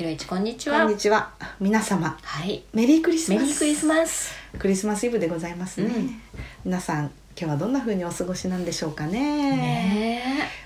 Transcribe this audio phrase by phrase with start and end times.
[0.00, 0.80] ひろえちこんにちは。
[0.80, 1.30] こんにちは。
[1.60, 2.62] 皆様、はい。
[2.72, 3.42] メリークリスマス。
[3.42, 4.34] メリークリスマス。
[4.58, 5.94] クリスマスイブでございますね。
[5.94, 6.22] うん。
[6.64, 9.20] 皆さん、今日はどんな風にお過ごしなんでしょうかね。
[9.20, 10.22] ね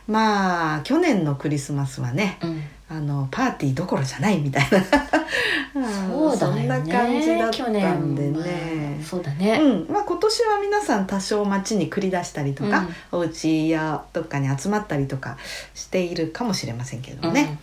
[0.07, 2.63] まあ、去年のクリスマスはね、え、うん。
[2.89, 4.85] あのパーティーどころじゃないみたいな。
[4.85, 6.63] そうだよね。
[6.63, 9.05] そんな感じだった去んで年ねは。
[9.05, 15.39] そうだね、うん、まあ今年は皆さん多少街に繰り出したりとか、お家やどっかに集まったりとか
[15.75, 17.59] しているかもしれませんけれどもね、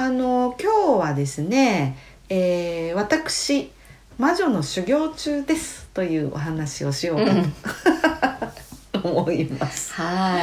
[0.00, 1.98] あの今日はですね、
[2.30, 3.70] えー私
[4.16, 7.34] 魔女の修行中ですというお話をしようか
[8.98, 9.92] と、 思います。
[9.92, 10.40] は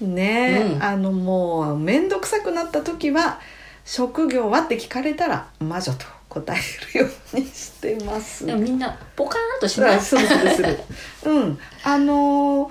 [0.00, 3.40] いね、うんあのもう面倒くさくなった時は
[3.84, 6.58] 職業はって聞かれたら魔女と答え
[6.94, 8.46] るようにしてます。
[8.46, 9.96] でもみんなポカーンとしない？
[9.96, 10.78] あするするする。
[11.24, 12.70] うん、あの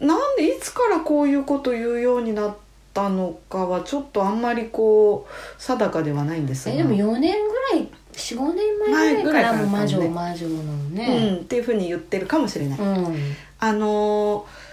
[0.00, 2.65] なんでいつからこういうこと言うようになった
[3.08, 6.74] のかはちょっとあんまりこう定かではないんですが。
[6.74, 12.78] えでも4年ぐらい45年前ぐらいからもう魔女魔女なのうん、ねっていうふうに言ってるかもしれない。
[12.78, 13.16] うん
[13.58, 14.66] あのー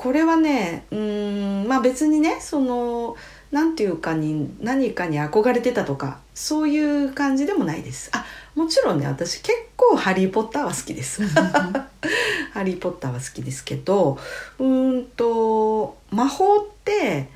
[0.00, 3.16] これはねうーんまあ別にねその
[3.52, 11.22] なんていうかに何かに憧れてたとかそういう感じでもないですあもちろんね私結構「ハリー・ポッター」は好きです。
[11.28, 14.18] ハリー・ポッターは好きですけど
[14.58, 17.28] うーんと魔法って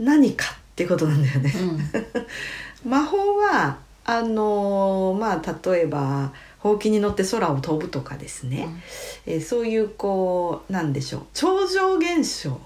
[0.00, 1.54] 何かってことなんだよね。
[2.84, 8.68] 魔法はあのーまあ例えばほうきに乗って空を飛ぶとかですね、
[9.26, 11.22] えーそういうこうなんでしょう。
[11.34, 12.58] 超常現象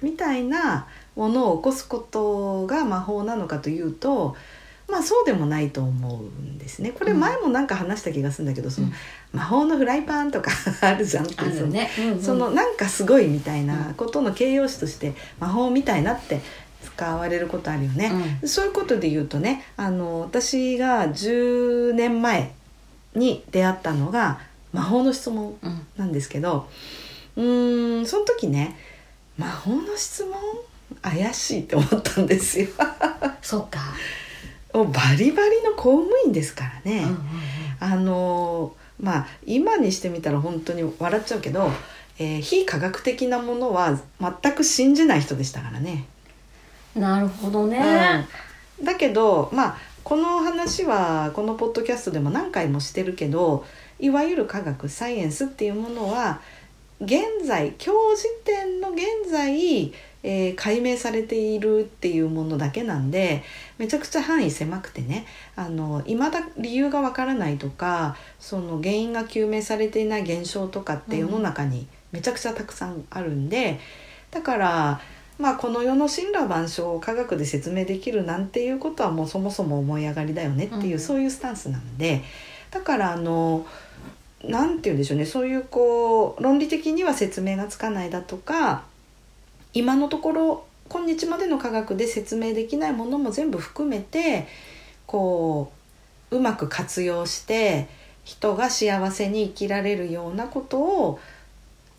[0.00, 0.86] みたいな
[1.16, 4.36] ものを起こすことが魔法なのかというと
[4.88, 6.92] まあそうでもないと思うんですね。
[6.92, 8.88] これ前もなんか話した気がするんだけど、その
[9.32, 12.22] 魔法のフライパンとか あるじゃんってあいうるね、うんうん。
[12.22, 16.40] そのなんかすごいみたいなことの形容詞として魔法みたいなって
[16.84, 18.10] 使われることあるよね。
[18.44, 22.52] そういうことで言うとねあの私が10年前
[23.14, 24.40] に出会ったのが
[24.72, 26.68] 魔法の質問うんうんなんですけど
[27.36, 28.76] うーんその時ね
[29.36, 30.34] 魔法の質問
[31.02, 32.68] 怪しいって思ったんですよ。
[33.42, 33.78] そうか、
[34.72, 37.02] バリバリの公務員ですからね。
[37.02, 37.18] うんうん
[37.80, 41.70] あのまあ今にしてみたら本当に笑っちゃうけど、
[42.18, 46.06] えー非科学的なものは全く信じない人でしたからね。
[46.98, 48.26] なるほどね、
[48.78, 48.84] うん。
[48.84, 53.64] だけどまあこの話はこのポッドキャストでも何回もしてるけど
[53.98, 56.40] いわゆる科学サイエンスっていうものは
[57.00, 59.92] 現在今日時点の現在、
[60.24, 63.44] えー解明されているっていうものだけなんで
[63.78, 65.26] めちゃくちゃ範囲狭くてね。
[65.54, 73.78] あの未だ理由がわからないとかその原因が究明されていない現象とかって世の中にめちゃくちゃたくさんあるんで、
[74.32, 75.00] だから
[75.38, 82.22] まあこの世の神羅万象を科学で説明できるなんていうことはもうそもそも思い上がりだよねっていう、うんそういうスタンスなんで
[82.70, 83.66] だからあの
[84.44, 88.84] なんて言うんでしょうねそういうこう論理的には説明がつかないだとか
[89.74, 94.46] 今のところ今日までの科学で説明できないものも全部含めて
[95.06, 95.72] こ
[96.30, 97.88] ううまく活用して
[98.24, 101.20] 人が幸せに生きられるようなことを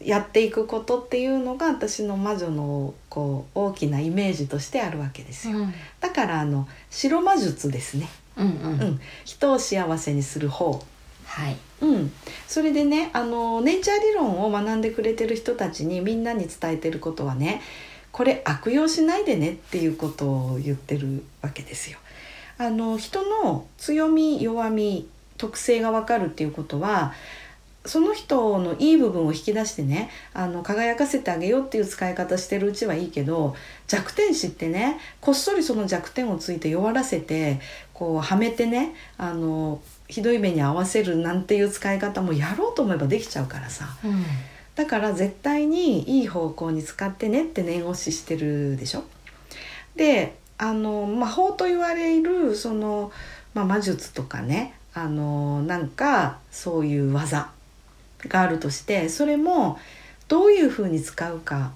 [0.03, 5.57] やっていくことっていうのが私の魔女のこう大きなイメージとしてあるわけですよ。
[5.57, 8.09] うんだからあの白魔術ですね。
[8.37, 10.81] うんうんうん、人を幸せにする方。
[11.25, 12.11] はいうん、
[12.47, 17.61] それでねあのネイチャー理論を学んでくれてる人たちにみんなに伝えてることはね
[18.11, 21.99] これ悪用しないでねっていうことを言ってるわけですよ。
[22.57, 27.13] あの人の強み弱み特性が分かるっていうことは
[27.85, 33.55] その人のいい部分を引き出してねあの輝かせてあげようっていう使い方してるうちはいいけど
[33.87, 37.59] 弱点知ってねこっそりその弱点をついて弱らせて
[37.93, 43.97] こうはめてねあのひどい目に遭わせるなんていう使い方もやろうと思えばできちゃうからさ。
[44.03, 44.25] うん。
[44.75, 49.03] だから絶対にいい方向に使ってねって念押ししてるでしょ。
[49.95, 53.11] であの魔法と言われるその、
[53.53, 57.51] まあ、魔術とかねあのなんかそういう技
[58.27, 59.79] があるとしてそれも
[60.27, 61.71] どういうふうに使うか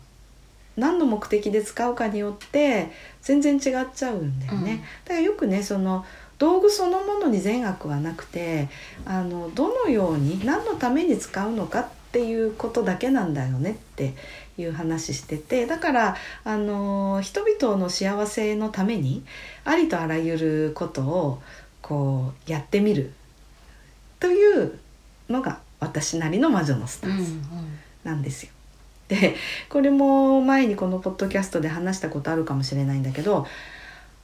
[0.76, 2.92] 何の目的で使うかによって
[3.22, 4.72] 全然違っちゃうんだよね。
[4.72, 6.06] うんだからよくねその
[6.40, 8.68] 道具そのものに善悪はなくて
[9.06, 14.14] あのどのように何のために使うのかっっていうことだけなんだよねって
[14.60, 19.24] いう話しててだからあの人々の幸せのために
[19.66, 21.42] ありとあらゆることを
[21.82, 23.14] こうやってみる
[24.20, 24.78] という
[25.28, 27.34] のが私なりの魔女のスタンス
[28.04, 28.52] なんですよ。
[29.08, 29.36] で
[29.70, 33.46] これも前にこのポッドキャストで話したことあるかもしれないんだけど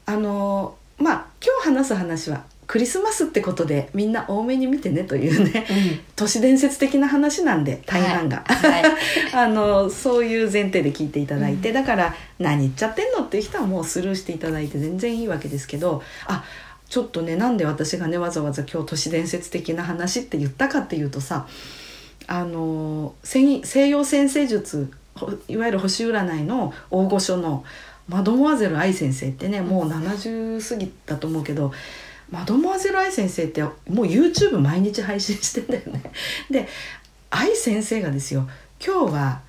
[0.05, 8.83] あのまあ今日話す話はクリスマスってことでみんな多めに見てねというね、うん、都市伝説的な話なんで大半が、はい。
[8.83, 8.93] はい、
[9.33, 16.43] あのそういう前提で聞いていただいて、うん、だから何言っちゃってんのっていう人はもうスルーしていただいて全然いいわけですけどあ
[16.89, 21.47] ちょっとねなんで私がねわざわざ今日都市伝説的な話って言ったかっていうとさ
[22.27, 24.91] あの西洋先生術
[25.47, 27.63] いわゆる星占いの大御所の
[28.07, 31.71] マドモアゼル愛先生ってねもう70過ぎだと思うけど
[32.31, 36.11] マドモアゼル愛先生ってもう YouTube 毎日配信してんだよね。
[36.49, 36.67] で
[37.29, 38.47] 愛先生がですよ
[38.83, 39.41] 今日は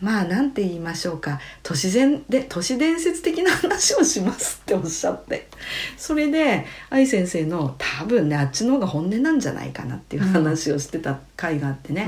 [0.00, 1.40] まあ何て言いましょうか。
[1.62, 5.48] 都市伝で都市伝説的な話をしますっておっしゃって。
[5.96, 12.06] それで愛先生の多分ねあっちの方が本音なんじゃないかなっていう話をしてた回があってね、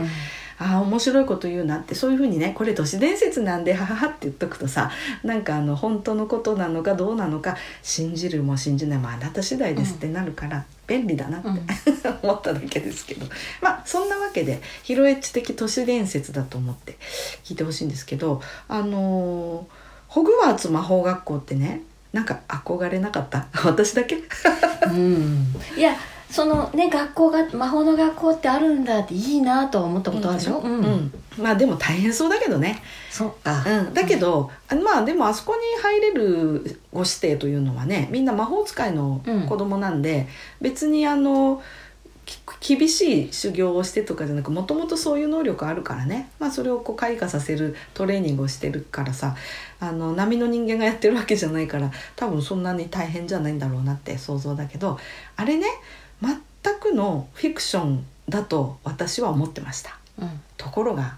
[0.61, 0.67] うん。
[0.67, 1.95] ああ面白いこと言うなって。
[1.95, 4.93] そういうふうにねこれ都市伝説なんではははって言っとくとさ
[5.25, 13.27] なんかあの本当のことなのかどうなのか信じるも信じないもあなた次第ですってなるから、便利だなって、うん、 思っただけですけど。
[13.63, 16.97] まあそんなわけでヒロエッチ的都市伝説だと思って
[17.45, 19.65] 聞いてほしいんですけどあのー、
[20.09, 21.83] ホグワーツ魔法学校ってね
[22.13, 23.47] なんか憧れなかった？
[23.65, 24.17] 私だけ？
[24.91, 25.55] うん。
[25.77, 25.95] いや
[26.31, 32.83] そのね学校が魔法の学校ってあるんだっていいなとは思ったことあるでしょ、うん、うん、まあでも大変そうだけどね。
[33.11, 40.29] そっか、うん、だけど、うん、まあでもあそこに入れるご指定というのはねみんな魔法使いの子供なんで、
[40.61, 41.61] うん、別にあの
[42.61, 49.35] 厳しい修行をしてとかじゃなくもともとそういう能力あるからね、まあ、それをこう開花させるトレーニングをしてるからさ
[49.81, 54.99] あの波の人間がやってるわけじゃないから多分そんなに大変じゃないんだろうなって想像だけど
[55.37, 55.67] あれね
[56.23, 56.39] 全
[56.81, 61.17] くのフィクションだと私は思ってました、うん、ところが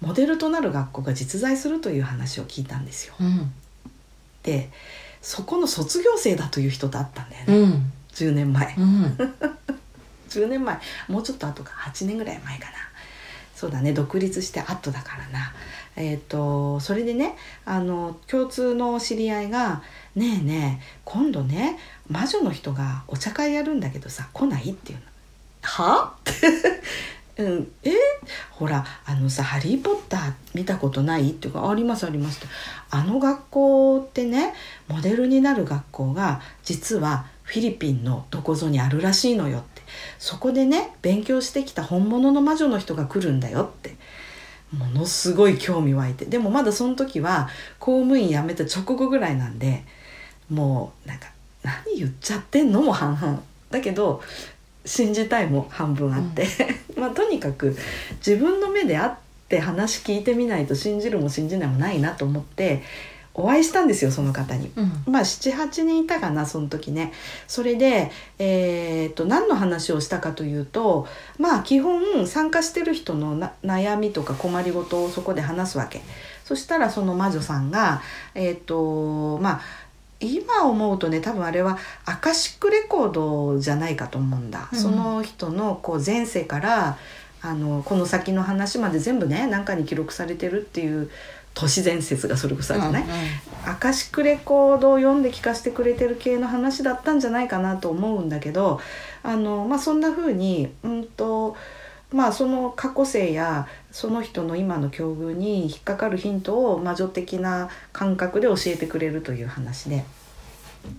[0.00, 3.52] モデルとなる学校が実在するという話を聞いたんですよ、うん、
[4.42, 4.70] で
[5.20, 9.18] そこの卒業生だという人と会ったんだよね、うん、10年前、うん、
[10.28, 10.78] 10年前。
[11.08, 11.72] もうちょっと後か。
[11.72, 12.72] 8年ぐらい前かな。
[13.54, 13.92] そうだね。
[13.92, 15.52] 独立して後だからな。
[15.96, 17.34] えーと、それでね
[17.64, 19.82] あの共通の知り合いが
[20.18, 21.78] 「ねえねえ今度ね
[22.08, 25.04] 魔女の人がお茶会やるんだけどさ来ない?」っていうの。
[25.62, 26.14] は？
[27.38, 27.92] うん、え？
[28.50, 31.30] ほらあのさ「ハリー・ポッター」見たことない？
[31.30, 32.48] っていうか「ありますあります」って。
[32.90, 34.54] あの学校ってね
[34.88, 39.82] モデルになる学校が実はフィリピンのどこぞにあるらしいのよって。
[40.18, 43.96] そこでね勉強してきた本物の魔女の人が来るんだよって。
[44.72, 46.26] ものすごい興味湧いて。
[46.26, 47.48] でもまだその時は
[47.78, 49.84] 公務員辞めた直後ぐらいなんで
[50.50, 51.28] もうなんか
[51.62, 53.42] 何言っちゃってんのも半々。
[53.70, 54.22] だけど
[54.84, 56.46] 信じたいも半分あって、
[56.96, 57.76] うん、 まあとにかく
[58.26, 59.12] 自分の目で会っ
[59.48, 62.82] て話聞いてみないと信じるも信じないもないなと思って
[63.34, 67.12] お会いしたんですよその方に、うん、まあ78人いたかなその時ね。
[67.46, 71.06] それで、えー、っと何の話をしたかというと
[71.38, 76.00] まあ基本参加してる人の悩みとか困りごとをそこで話すわけ。
[76.44, 78.02] そしたらその魔女さんが
[78.34, 79.60] えー、っとまあ
[80.20, 86.98] 今思うとね多分あれはアカシックレコードじゃないかと思うんだ、うん、その人のこう前世から
[87.40, 91.10] あのこの先の話まで全部ね何かに記録されてるっていう
[91.54, 93.16] 都市伝説がそれこそあるじゃない、うんうん、
[93.70, 98.80] アカシックレコードを読んで聞かせてくれてる系の話だったんじゃないかなと思うんだけど
[99.22, 101.56] あの、まあ、そんな風にうんと
[102.12, 110.04] まあその過去性やその人の今の境遇に引っかかるヒントを魔女的な感覚で教えてくれるという話で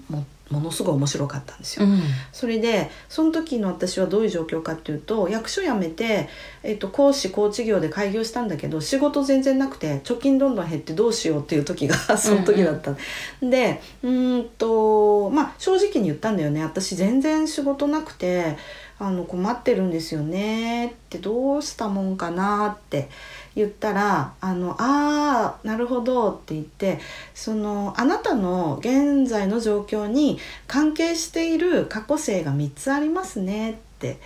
[0.10, 2.02] もものすごい面白かったんですよ、うん、
[2.32, 6.28] それでその時の私はどういう状況かっていうと役所辞めて、
[6.64, 12.98] えーと、講師コーチ業で開業したんだけど仕事全然なくて貯金どんどん減ってどうしようっていう時がその時だった、うん
[13.44, 16.64] うん、でうんとまあ正直に言ったんだよね。
[16.64, 18.58] 私全然仕事なくて
[19.00, 20.88] あの困ってるんですよね。
[20.88, 23.10] ってどうしたもんかなって
[23.56, 27.00] 言ったら「あのあなるほど」って言って
[27.34, 30.38] そのあなたの現在の状況に
[30.68, 34.20] 関係している過去性が3つありますねって。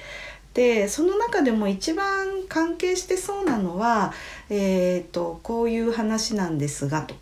[0.53, 4.13] でその中でも一番関係してそうなのは、
[4.51, 7.15] えーと、こういう話なんですがと。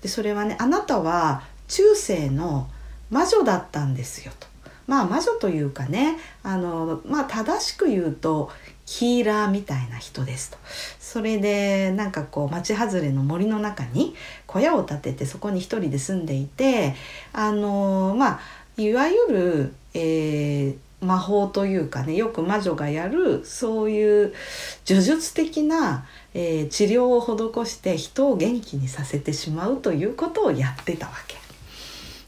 [0.00, 2.66] でそれはねあなたは中世の
[3.10, 4.46] 魔女だったんですよと。
[4.88, 8.50] まあ魔女というかねあの、まあ、正しく言うと
[8.86, 10.58] ヒーラーみたいな人ですと
[10.98, 14.14] それでなんかこう町外れの森の中に
[14.46, 16.96] 小屋を建ててそこに一人で住んでいて
[17.32, 18.40] あのまあ
[18.78, 24.34] いわゆる、えー魔法というかねよく魔女がやるそういう
[24.84, 26.04] 呪術的な、
[26.34, 31.37] えー治療を施して人を元気にさせてしまうということをやってたわけ。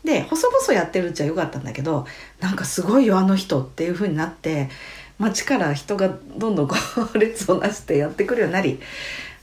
[0.05, 2.07] で細々やってるっちゃよかったんだけど
[2.41, 4.69] なんかすごいよあの人っていう風になって
[5.19, 6.77] 街から人がどんどんこ
[7.15, 8.81] う 列をなしてやってくるようになり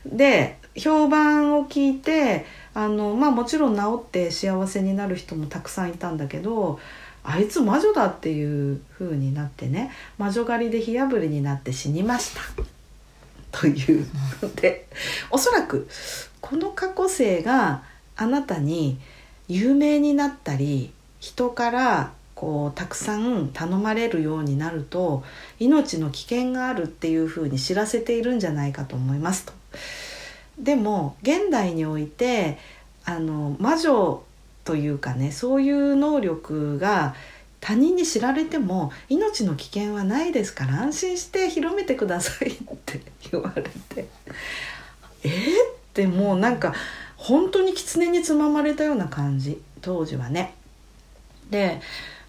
[0.05, 6.79] で評判を聞いてあのまあもちろん治って幸せになる人もたくさんいたんだけど
[7.23, 12.41] あいつ魔女だっていう風になってね魔女狩りで火あぶりになって死にました。
[13.51, 14.05] という
[14.41, 14.87] ので
[15.31, 15.87] おそらく
[16.41, 17.83] この過去性が
[18.15, 18.99] あなたに
[19.47, 25.23] 有名になったり人からこうたくさん頼まれるようになると
[25.59, 29.53] 命の危険があるっていうふうに知らせているんじゃないかと思いますと。
[30.59, 32.57] でも現代において
[33.05, 34.23] あの魔女
[34.65, 37.15] というかねそういう能力が
[37.59, 42.53] 他人に知られても命の危険はないですから安心して広めてくださいっ
[42.85, 43.01] て
[43.31, 44.07] 言われて
[45.23, 46.73] えー、ってもうなんか
[47.17, 50.53] 本当に狐につままれたような感じ当時はね。
[51.49, 51.81] で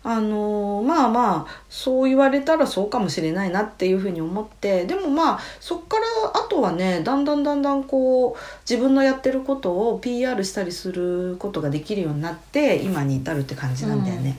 [0.05, 6.05] あのまあまあそう言われたらそうかもしれないなっていうふうに思ってでもまあそっから
[6.35, 8.37] あとはねだんだんだんだんこう
[8.69, 14.39] 自分のやってることを PR したりすることができるようになって今に至るって感じなんだよね。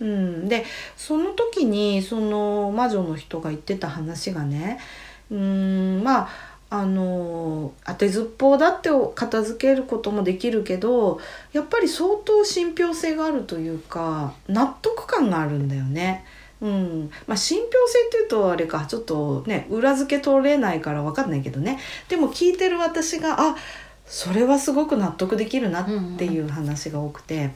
[0.00, 0.64] うんで
[0.96, 4.78] その時にその魔女の人が言ってた話がね
[5.30, 11.20] うんまああの当てずっぽうだって片付けることもできるけど
[11.52, 16.24] やっぱり相当信憑性があるというか納得感があるんだよね。
[16.62, 23.56] うんまあ、信憑性っていうとあれかちょっとね裏付け取れないから分かんないけどねでも聞いてる私があ
[24.06, 25.86] それはすごく納得できるなっ
[26.16, 27.50] ていう話が多くて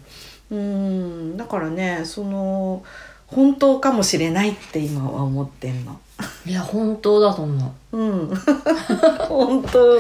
[0.50, 2.82] うんだからねその
[3.28, 6.00] 本当かもしれないって今は思ってんの。
[6.46, 8.34] いや本当だと思ううん、
[9.28, 9.98] 本当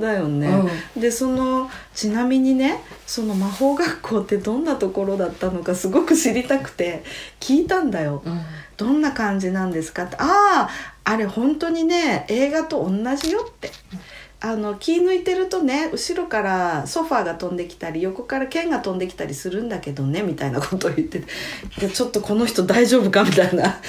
[0.00, 0.48] だよね。
[0.96, 7.04] でそのちなみにねその魔法学校ってどんなところだったのかすごく知りたくて
[7.40, 8.22] 聞いたんだよ。
[8.24, 8.40] うん、
[8.76, 10.70] どんな感じなんですかってああ
[11.04, 13.70] あれ本当にね映画と同じよって。
[14.44, 21.26] あの気抜いてるとね後ろからソファーが飛んできたり横から剣が飛んできたりするんだけどねみたいなことを言ってて
[21.78, 23.22] でちょっとこの人大丈夫か？
[23.22, 23.80] みたいな。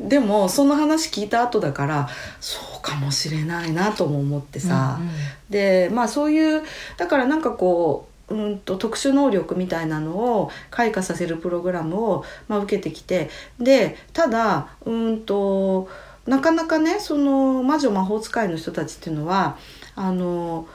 [0.00, 2.08] でもその話聞いた後だから
[2.40, 5.12] そうかもしれないなとも思ってさ、うんうん。
[5.48, 6.62] でまあそういう
[6.96, 15.88] だからなんかこううんと特殊能力みたいなのを開花させるプログラムを、まあ、受けてきてでただうんと
[16.26, 19.56] なかなかねその魔女魔法使いの人たちっていうのは
[19.94, 20.66] あの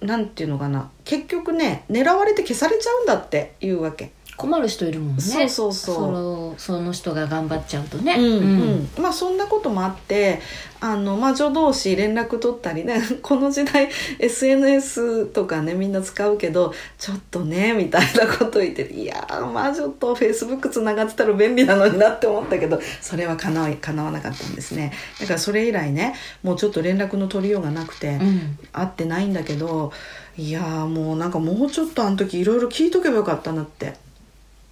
[0.00, 4.12] なんていうのかな結局ね狙われて消されちゃうんだっていうわけ。
[4.40, 5.20] 困る人いるもんね。
[5.20, 5.94] そうそうそう。
[5.94, 8.16] そのその人が頑張っちゃうとね。
[8.18, 9.02] うんうん。
[9.02, 10.40] まあそんなこともあって
[10.80, 13.02] あの魔女同士連絡取ったりね。
[13.20, 24.92] この時代 SNS とかねみんな使うけどちょっとねみたいなこと言っていやー魔女と Facebook つながってたら便利なのになって思ったけどそれはかなわ叶わなかったんですね。
[25.20, 28.58] だからそれ以来ねもうちょっと連絡の取りようがなくて、うん。
[28.72, 29.92] 会ってないんだけど
[30.36, 33.94] いやーもうなんかもうちょっとあの時いろいろ聞いとけばよかったなって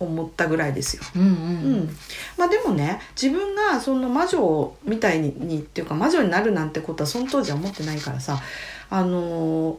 [0.00, 1.02] 思ったぐらいですよ。
[1.16, 1.30] うんうんう
[1.80, 1.96] ん、
[2.36, 8.40] まあでもね自分がその魔女みたいににっていうか魔女になるなんてことはその当時は思ってないからさ
[8.90, 9.76] あのー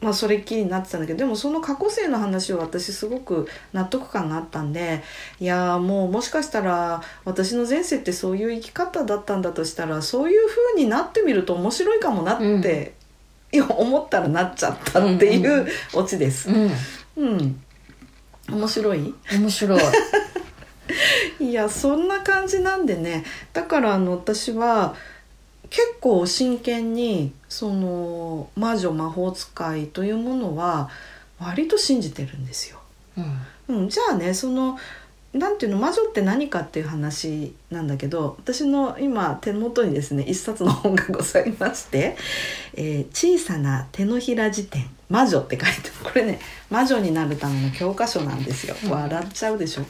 [0.00, 5.02] まあそれっきりになってたんだけどでもその過去性の話を私すごく納得感があったんで
[5.40, 12.94] いやーもうもしかしたら私の前世ってそういう生き方だったんだとしたらそういう風になってみると面白いかもなって、
[13.52, 15.66] いや思ったらなっちゃったっていうんうん。
[15.66, 16.48] うオチです。
[16.48, 16.70] うん。
[17.16, 17.62] うん
[18.48, 19.14] 面白い？
[19.32, 19.80] 面白い。
[21.40, 23.24] いやそんな感じなんでね。
[23.52, 24.94] だからあの私は
[25.70, 30.88] 結構真剣にその魔女魔法使いというものは
[31.38, 32.78] 割と信じてるんですよ。
[33.68, 33.76] うん。
[33.76, 34.78] うん、じゃあねその
[35.34, 42.16] なんていうの魔女って何かっていう話なんだけど私の今手元にですね一冊の本がございまして
[42.74, 48.74] 「えー小さな手のひら辞典魔女」って書いてこれね魔女になるための教科書なんですよ。
[48.84, 48.90] うん。
[48.90, 49.84] 笑っちゃうでしょ、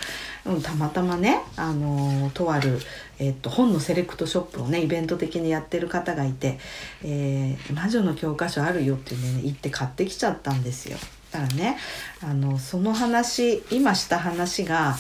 [0.46, 2.80] うん、たまたまね、あのーとある、
[3.20, 6.58] えーっと本のセレクトショップをねイベント的にやってる方がいて
[7.04, 10.98] 「えー魔女の教科書あるよ」っていうね言って買ってきちゃったんですよ。
[11.32, 11.78] だからね
[12.22, 14.96] あのその話今した話が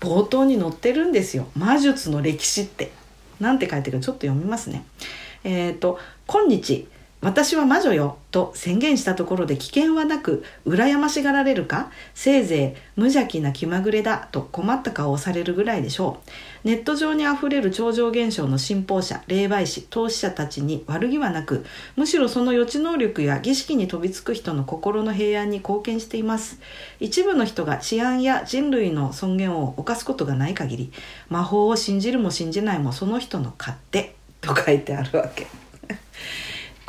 [0.00, 2.92] 冒頭に載ってるんですよ魔術の歴史って。
[3.40, 4.84] なんて書いてるかちょっと読みますね。
[5.42, 6.86] えっ、と「今日
[7.22, 11.90] 私は魔女よと宣言したところで危険はなく羨ましがられるか？
[12.14, 16.22] せいぜい無邪気な気まぐれだと困った顔をされるぐらいでしょ
[16.64, 16.66] う。
[16.66, 26.58] ネット上にあふれる超常現象の信奉者霊媒師投資者たちに悪気はなくむしろその予知能力や儀式に飛びつく人の心の平安に貢献しています。
[27.00, 30.92] 一部の人が治安や人類の尊厳を犯すことがない限り
[31.28, 35.46] 魔法を信じるも信じないもその人の勝手と書いてあるわけ。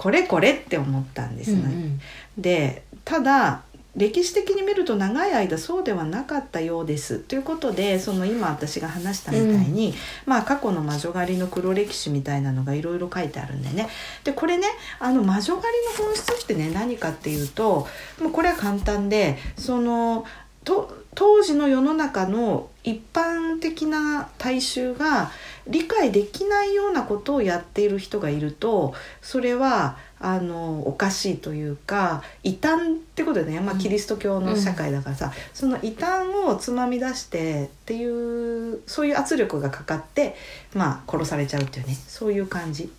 [0.01, 2.01] これこれって思ったんですね、うんうん。
[2.35, 3.61] でただ
[3.95, 7.19] 歴史的に見ると長い間そうではなかったようです。
[7.19, 9.93] ということでその今私が話したみたいに、
[10.25, 13.89] まあ過去の魔女狩りの黒歴史みたいなのがいろいろ書いてあるんでね。
[14.23, 14.65] でこれね
[14.97, 17.87] あの魔女狩りの本質ってね何かっていうと
[18.19, 20.25] もうこれは簡単でその
[20.63, 25.31] と当時の世の中の一般的な大衆が
[25.67, 33.79] 理解できないようなことをやっている人がいるとそれはあのおかしいというか異端ってことでね、まあ、うん。
[33.79, 40.35] キリスト教の社会だからさ、その異端をつまみ出してっていうそういう圧力がかかって、
[40.75, 41.95] まあ、殺されちゃうっていうね。
[42.07, 42.91] そういう感じ。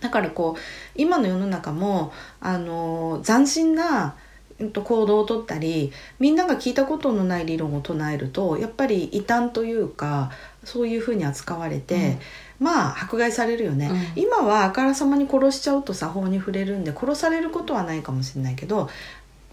[0.00, 0.60] だからこう
[0.96, 4.16] 今の世の中もあの斬新な
[4.58, 10.30] 行動をとったりみんなが聞いたことのない理論を唱えるとやっぱり異端というか
[10.64, 12.18] そういうふうに扱われて、
[12.60, 14.22] まあ迫害されるよね、うん。
[14.22, 18.88] 今はあからさまに殺しちゃうと作法に触れるんで殺されることはないかもしれないけど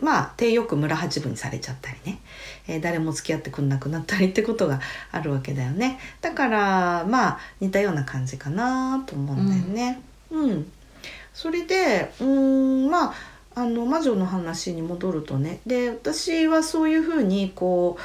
[0.02, 2.20] まあ手よく村八分にされちゃったりね、
[2.68, 4.80] えー誰も付き合ってくんなくなったりってことが
[5.12, 6.00] あるわけだよね。
[6.22, 10.02] だからまあ似たような感じかなと思うんだよね。
[10.30, 10.72] うん、
[11.34, 13.14] それでうーんまあ
[13.60, 17.98] あの魔女の話に戻るとねで私はそういうふうにこ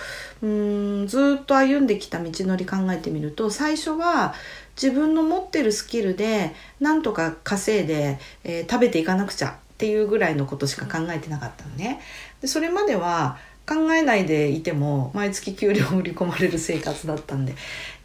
[0.43, 4.35] ううんずっと歩んできた道のり考えてみると最初は
[4.81, 12.01] 自分の持ってるスキルでなんとか稼いで、えー食べていかなくちゃっていうぐらいのことしか考えてなかったのね。
[12.40, 13.38] でそれまでは
[13.69, 17.55] 考えないでいても毎月給料を売り込まれる生活だったんで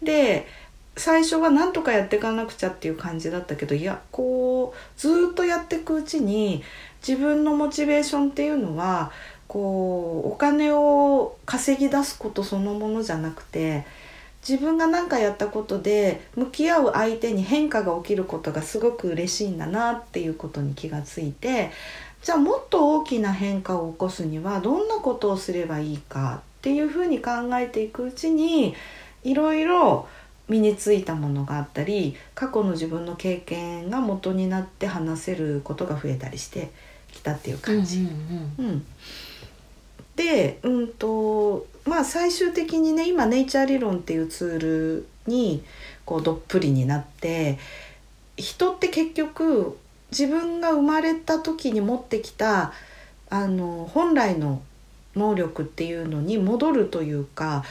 [0.02, 0.48] で
[0.96, 6.62] 最初は何とかやっていかなくちゃっていう感じだったけどいやこうずっとやっていくうちに
[7.08, 9.12] 自分のモチベーションっていうのは
[9.48, 13.86] こうお金を稼ぎ出すことそのものじゃなくて
[14.48, 21.72] 自分が何かやったことで向き合う相手に変化が起きることがすごく嬉しいんだなっていうことに気がついて
[22.22, 28.76] じゃあもっと大きな変化を起こすにはどんなことをすればいいかっていうふうに考えていくうちに
[29.24, 30.08] いろいろ
[30.48, 36.72] 身についたものがあったり過去の自分の経験が元になって話せることが増えたりして
[37.12, 38.00] きたっていう感じ。
[38.00, 38.86] うんうん、
[40.16, 45.64] でうんとまあ最終的にね今ネイチャー理論っていうツールに
[46.06, 47.58] こうどっぷりになって
[48.38, 49.78] 人って結局
[50.12, 52.74] 自分が生まれた時に持ってきた
[53.30, 54.62] あの本来の
[55.16, 57.64] 能力っていうのに戻るというか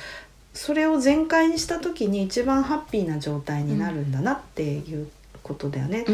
[0.54, 5.08] それを全開にした時に一番ハッピーな状態になるんだなっていう
[5.42, 6.04] ことだよね。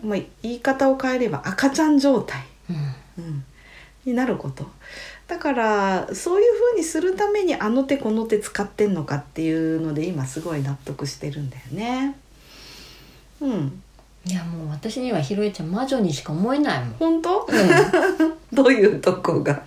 [0.00, 2.44] うんまあ、言い方を変えれば赤ちゃん状態。
[2.70, 3.24] うん。
[3.24, 3.44] うん、
[4.04, 4.66] になること。
[5.26, 12.16] だからそういうふうにするためにあの手この手使ってんのかっていうので今すごい納得してるんだよね。
[13.40, 13.82] うん、
[14.24, 17.46] いやもう私にはひろえちゃん魔女にしか思えないもん、本当？
[18.52, 19.62] どういうとこが、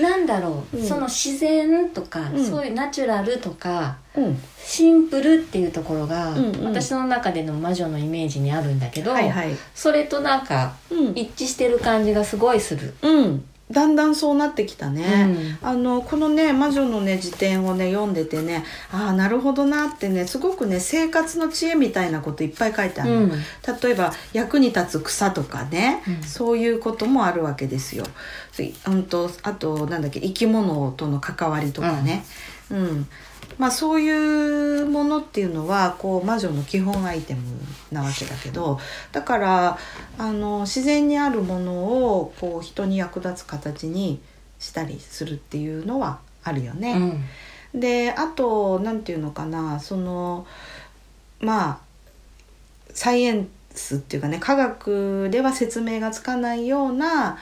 [0.00, 0.86] なんだろう、うん。
[0.86, 2.44] その自然とか、うん。
[2.44, 6.64] そういうナチュラルとかうん、シンプルっていうところが、うんうん。
[6.64, 12.94] 私の中での魔女のイメージにあるんだけど、はいはい、それとなんかうん一致してる感じがすごいする。
[13.02, 15.56] うん、だんだんそうなってきたね。
[15.62, 15.68] うん。
[15.68, 23.30] あのこのね魔女のね辞典をね読んでてねああなるほどなってねすごくね生活の知恵みたいなこといっぱい書いてあるの、うん。
[23.30, 26.22] 例えば役に立つ草とかね、うん。
[26.22, 28.04] そういうこともあるわけですよ。
[28.56, 32.24] でうんとあとなんだっけ生き物との関わりとかね、
[32.70, 33.08] うん
[33.62, 37.42] まあ、そういうものっていうのはこう魔女の基本アイテム
[37.92, 38.80] なわけだけど
[39.12, 39.78] だから
[40.18, 41.72] あの自然にあるもの
[42.16, 44.20] をこう人に役立つ形に
[44.58, 46.92] したりするっていうのはあるよね。
[46.92, 47.24] うん
[47.80, 50.46] であと何て言うのかなその
[51.40, 51.78] まあ
[52.92, 57.38] サイエンスっていうかね科学では説明がつかないような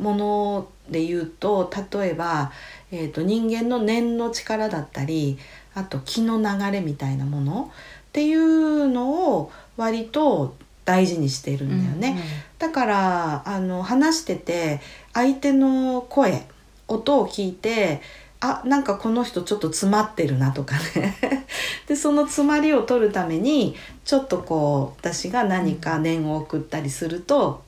[0.00, 2.52] もので言うと例えば、
[2.90, 5.38] えー、と人間の念の力だったり
[5.74, 12.22] あと気の流れみたいなものっていうのを割と大事にしているんだよね。
[12.58, 14.80] だからあの話してて
[15.12, 16.46] 相手の声
[16.88, 18.00] 音を聞いて
[18.40, 21.16] あなんかこの人ちょっと詰まってるなとかね
[21.86, 27.62] でその詰まりを取るためにちょっとこう私が何か念を送ったりすると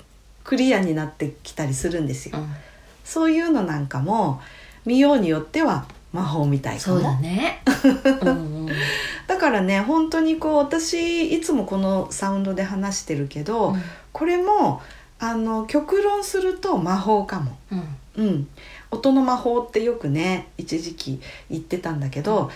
[0.45, 2.39] クリアになってきたりするんですよ。
[2.39, 2.55] うん。
[3.03, 4.41] そういうのなんかも
[4.85, 6.99] 見ようによっては魔法みたいかも。
[6.99, 7.63] そうだね。
[8.23, 8.33] うんう
[8.67, 8.69] ん。
[9.27, 13.75] だからね本当にこう私いつもこのサウンドで話してるけど、
[14.13, 14.83] これも
[15.19, 17.57] あの極論すると魔法かも。
[17.73, 17.97] うん。
[18.17, 18.49] うん、
[18.93, 22.51] 音の魔法ってよくね一時期言ってたんだけど、う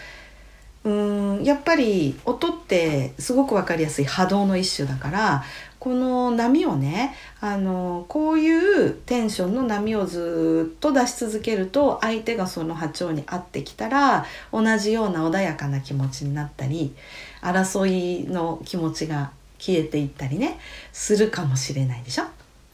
[0.84, 5.44] ーんやっぱり音ってすごく分かりやすい波動の一種だから
[5.78, 16.94] この波をねあのこういうテンションの波をずっと出し続けると相手がその波長に合ってきたら同じような穏やかな気持ちになったり
[17.42, 20.58] 争いの気持ちが消えていったりね
[20.92, 22.24] するかもしれないでしょ？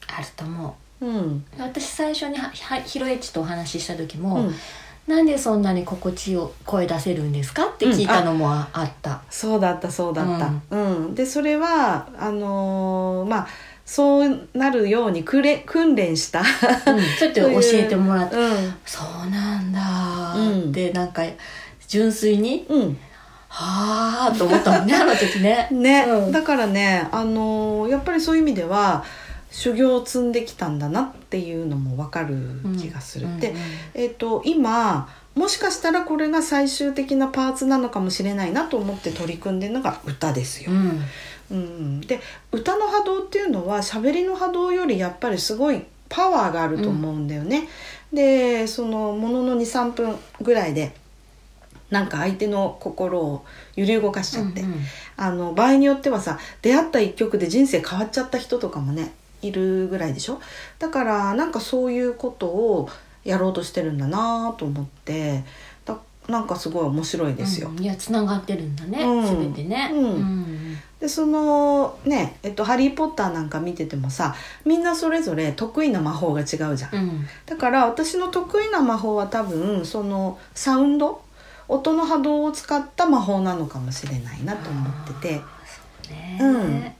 [0.07, 1.07] あると思う。
[1.07, 1.09] ん。
[1.09, 2.39] う私最初に
[2.85, 4.55] ひろえちとお話しした時うも、ん
[5.07, 7.67] なんでそんなに心地よ声出せるんですか？
[7.67, 9.21] って聞いたのもあ,、あった。
[9.31, 10.79] そうだったそうだった、う
[11.11, 11.15] ん。
[11.15, 13.47] でそれはあのーまあ
[13.85, 16.47] そうなるようにくれ訓練した、うん。
[17.19, 18.75] ちょっと教えてもらってうん。
[18.87, 19.81] そうなんだ
[20.37, 21.23] うんーってなんか
[21.87, 22.99] 純粋にうん、
[23.49, 25.69] はあと思ったもんねあの時ね。
[25.73, 26.33] ね、うん。
[26.33, 29.05] だからね、あのーやっぱりそういう意味では
[29.55, 32.37] 修行を積んできたんだなっていうのも分かる
[32.77, 33.29] 気がする。
[33.39, 33.63] でうんうん
[33.95, 40.73] えっと今もしかしたらこれが最終的なパーツなのかもしれないなと思って取り組んでるのが歌ですよ。
[40.73, 41.03] うん
[41.53, 47.69] うん、で歌の波動っていうのは喋りの波動よりやっぱりすごいパワーがあると思うんだよね。
[48.13, 50.97] でそのものの23分ぐらいで
[51.91, 53.45] なんか相手の心を
[53.77, 54.81] 揺り動かしちゃって、うんうん
[55.17, 59.13] あの場合によってはさ出会った一曲で人生変わっちゃった人とかもね
[59.47, 60.41] いるぐらいでしょ？
[60.79, 62.89] だからなんかそういうことを
[63.25, 65.45] やろうとしてるんだなと思って
[65.85, 65.97] だ
[66.29, 67.71] なんかすごい面白いですよ。
[67.71, 67.83] うん。
[67.83, 69.27] いやつながってるんだね、うん。
[69.27, 70.05] 全てね、うん。
[70.21, 70.79] ん。
[71.01, 77.27] でそのねえっと「ハリー・ポッター」なんか見ててもさみんなそれぞれ得意な魔法が違うじゃん、うん。
[77.47, 81.23] だから私の得意な魔法は多分そのサウンド
[81.69, 85.41] 音の波動を使った魔法なのかもしれないなと思ってて。
[86.11, 86.39] ね。
[86.41, 86.93] うん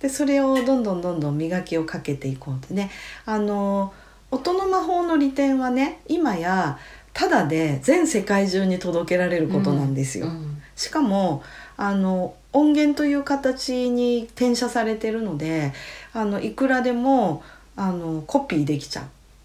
[0.00, 2.90] でそれをどんどんどんどん磨きをかけていこうってね
[3.26, 3.92] あの
[4.30, 6.78] 音の魔法の利点はね今や
[7.12, 10.26] ただで全世界中に届けられることなんですよ。
[10.26, 11.42] うんしかも
[11.76, 15.72] あの音源という形に転写されてるので
[16.14, 17.42] あのいくらでも
[17.76, 19.02] あのコピーできちゃ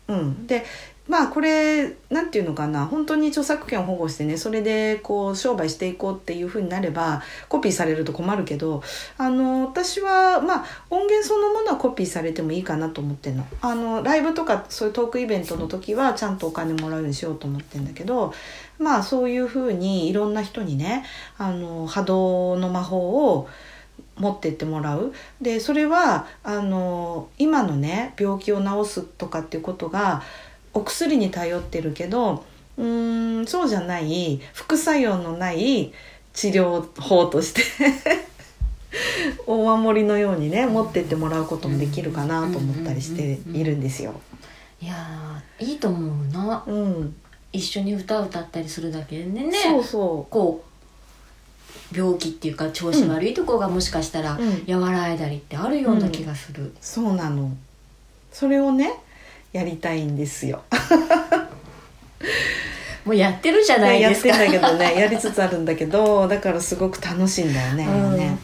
[0.08, 0.14] う。
[0.14, 0.64] うん、で
[1.08, 8.82] まあこれなんていうのかな本当に著作権を保護してねそれでこう商売していこうっていうふうになればコピーされると困るけど
[9.18, 13.46] あの私はまあ音源そのものはコピーされてもいいかなと思ってるの。
[13.62, 18.34] あのライブとかそういうトークイベントの時はちゃんとお金もらうようにしようと思ってんだけど
[18.80, 21.06] まあそういうふうにいろんな人にね
[21.38, 23.50] あの波動の魔法を
[24.16, 25.14] 持ってってもらう。
[25.42, 30.24] でそれはあの今のね病気を治すとかっていうことが
[30.74, 32.44] お薬に頼ってるけど
[32.78, 35.94] うーんそうじゃない副作用のない
[36.34, 37.62] 治療法として
[39.46, 44.14] お守りのようにね持ってってもらうこともできるかなと思ったりしているんですよ。
[44.82, 46.64] いやーいいと思うな。
[46.68, 47.16] うん、
[47.52, 49.52] 一緒に歌を歌ったりするだけでね。
[49.52, 50.64] そうそこ
[51.94, 57.52] う病気っていうか調子悪いとこがもしかしたらう、うん、和らいだりってあるような気がする、そうなの。
[58.32, 58.94] それをね
[59.54, 60.64] やりたいんですよ。
[63.06, 68.38] もうやってるじゃないやってですかんだけどねやりつつあるんだけどだからすごく楽しいんだよね今ね。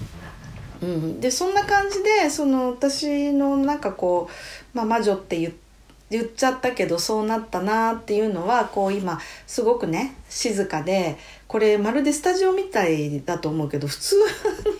[0.82, 4.30] うん、でそんな感じでその私のなんかこ
[4.74, 5.54] う、まあ、魔女って言
[6.10, 11.18] 言っちゃったけどそうなったなっていうのはこう今すごくね静かで
[11.48, 14.16] これまるでスタジオみたいだと思うけど普通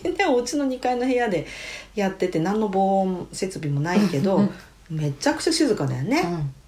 [0.04, 1.46] にねお家の2階の部屋で
[1.94, 4.48] やってて何の防音設備もないけど
[4.90, 6.22] めちゃくちゃ静かだよね。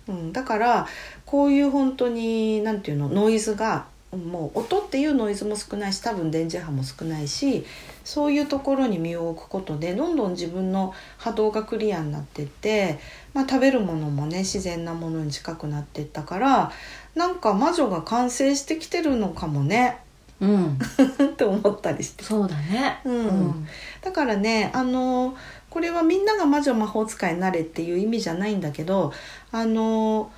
[0.09, 0.87] うん、だから
[1.27, 7.65] こういう本当に何ていうのノイズがもう音っていうノイズも少ないし多分電磁波も少ないし
[8.05, 12.99] そういうところに身を置くことでどんどん自分の波動がクリアになってって、
[13.33, 16.73] まあ、食べるものもね自然なものに近くなってったから
[17.15, 19.99] なんか魔女が完成してきてるのかもね
[20.41, 20.77] うん、うん、
[21.25, 22.25] って思ったりして。
[22.25, 23.01] そうだね。
[23.05, 23.67] うん。
[24.03, 25.37] だからねあの
[25.73, 29.11] これはみんなが魔女魔法使いになれっていう意味じゃないんだけど
[29.53, 30.31] あの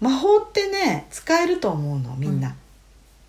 [0.00, 2.56] 魔法ってね使えると思うのみんな。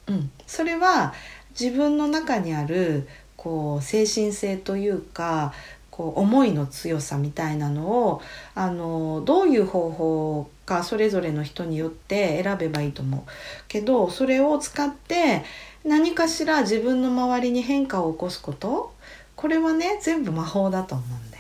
[0.08, 0.32] うん。
[0.48, 1.14] それは
[1.52, 5.54] 自分の中にあるこう精神性というか
[5.92, 8.24] こう思いの強さみたいなのを
[8.56, 13.22] あのどういう方法かそれぞれの人によって選べばいいと思う。
[13.68, 15.44] けどそれを使って
[15.86, 18.92] 何かしら自分の周りに変化を起こすこと
[19.36, 21.31] これはね全部魔法だと思う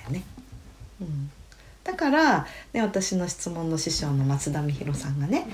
[1.91, 5.45] だから、ね、私の質問の師匠の松田美弘さんがね、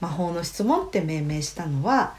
[0.00, 2.14] 魔法の質問って命名したのは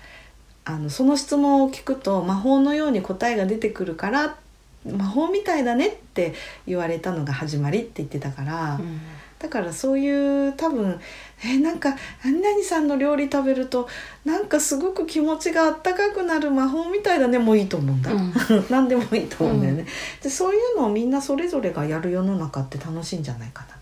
[0.66, 4.38] あのその質問を聞くと魔法のように答えが出てくるから
[4.86, 6.34] 魔法みたいだねって
[6.66, 9.00] 言われたのが始まりって言ってたから、うん、
[9.40, 11.00] だからそういう多分
[11.46, 11.96] えなんか
[12.26, 13.88] 何々さんの料理食べると
[14.26, 18.34] なんかすごく気持ちがあったかくなる魔法みたいだねもういいと思うんだ、うん、
[18.70, 19.88] 何でもいいと思うんだよね、うん、
[20.24, 23.78] でそういうのをみんなそれぞれがやる世の中って楽しいんじゃないかなって。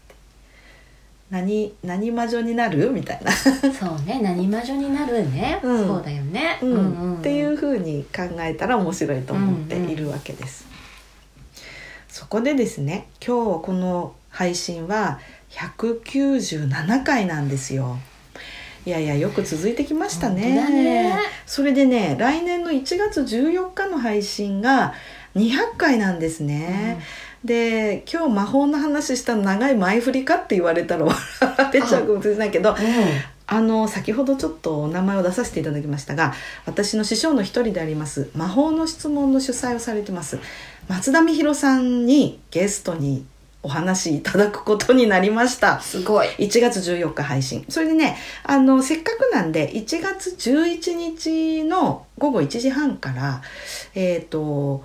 [1.31, 3.31] 何何魔女になるみたいな。
[3.31, 7.17] そうね何魔女になるね、うん、そうだよね、うん。
[7.19, 11.63] っていうふうに考えたら面白いと思っているわけです、うんうん、
[12.09, 15.19] そこでですね今日この配信は
[15.51, 17.97] 197回なんですよ。
[18.85, 24.93] いやいやよく続いてきましたね、ね、それでね来年の1月14日の配信が
[25.35, 26.99] 200回なんですね、
[27.43, 31.05] うん、で今日魔法の話した長い前振りかって言われたら
[31.41, 32.77] 笑ってちゃうかもしれないけど、うん、
[33.47, 36.35] あの先ほどちょっとお名前を出させていただきましたが
[36.67, 40.37] 私の師匠の一人であります魔法の質問の主催をされてます
[40.87, 43.25] 松田美弘さんにゲストに
[43.65, 45.79] お話しいただくことになりました。
[45.79, 46.27] すごい。
[46.37, 47.65] 1月14日配信。
[47.67, 53.41] それでね、あの、せっかくなんで、1月11日の午後1時半から、
[53.95, 54.83] えっ、ー、と、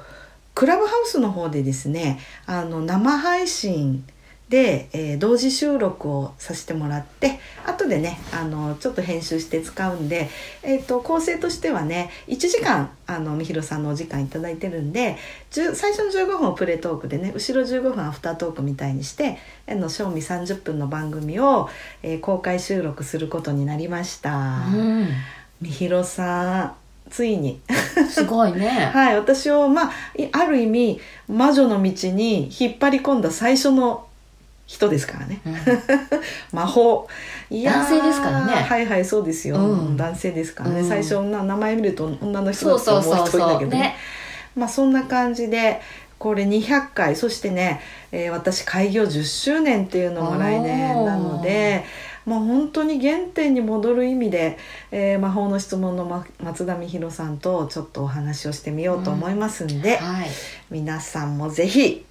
[0.55, 4.03] クラブハウスの方でですね、あの、生配信、
[4.51, 10.29] で、えー、同時収録をさせてもらって後でねあのちょっと編集して使うんで、
[10.65, 15.17] えーと、構成としてはね1時間あのみひろさんのお時間頂いてるんで
[15.51, 21.69] 最初の15分をプレトークでね後ろ15分アフタートークみたいにしてあの賞味30分の番組を、
[22.03, 24.67] えー、公開収録することになりました。
[25.61, 26.75] みひろさん
[27.09, 27.61] ついに。
[28.09, 28.69] すごいね。
[28.93, 29.93] はい私をまあ
[30.33, 34.07] ある意味魔女の道に引っ張り込んだ最初の
[34.71, 35.55] 人ですからね、うん、
[36.57, 37.09] 魔法。
[37.51, 38.53] 男性ですからね。
[38.53, 43.79] はいはいそうですよ、うん、男性ですからね、うん、最初名前見ると女の人だと思う人いだけどね。
[43.79, 43.97] ね
[44.55, 45.81] まあそんな感じで
[46.19, 47.81] これ200回そしてね、
[48.13, 51.85] えー、私開業10周年っていうのも来年なので
[52.25, 54.57] もう本当に原点に戻る意味で、
[54.93, 60.27] えー、魔法の質問の松田美弘さんとちょっとお話をしてみようと思いますんで、はい、
[60.71, 62.05] 皆さんもぜひ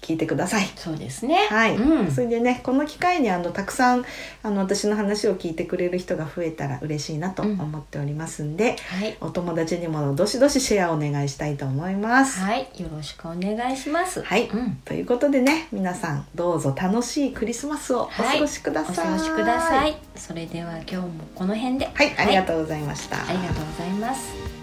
[0.00, 0.66] 聞いてください。
[0.76, 1.46] そうですね。
[1.48, 1.76] はい。
[1.76, 4.04] うん、それでね、この機会にあのたくさん
[4.42, 12.40] あの私の話を聞いてくれる人が増えたら嬉しいなと思っておりますんで、うん、はい、お友達にもどしどしシェアお願いしたいと思います。
[12.40, 14.22] はい、よろしくお願いします。
[14.22, 14.48] はい。
[14.48, 19.06] うん、ということでね、皆さんどうぞ楽しいクリスマスをお過ごしください。
[19.06, 19.96] はい、お過ごしください。
[20.16, 21.90] それでは今日もこの辺で。
[21.92, 23.16] はい、ありがとうございました。
[23.16, 24.56] ありがとうございます。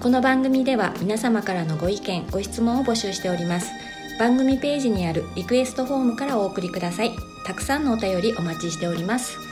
[0.00, 3.72] この番組では皆様からのご意見、ご質問を募集しております。
[4.18, 7.12] 番組ページにあるリクエストフォームからお送りください。
[7.44, 9.47] たくさんのお便りお待ちしております。